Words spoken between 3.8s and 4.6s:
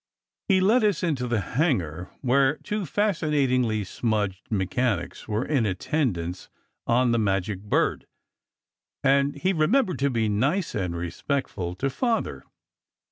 smudged